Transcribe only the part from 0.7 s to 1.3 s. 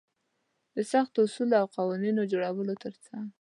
د سختو